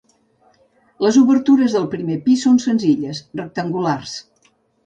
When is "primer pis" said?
1.93-2.47